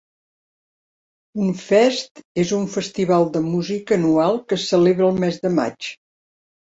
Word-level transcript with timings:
Unfest 1.47 2.23
és 2.45 2.53
un 2.59 2.65
festival 2.77 3.29
de 3.35 3.43
música 3.51 3.99
anual 4.01 4.43
que 4.47 4.59
es 4.61 4.67
celebra 4.75 5.11
el 5.13 5.21
mes 5.27 5.39
de 5.45 5.53
maig. 5.61 5.93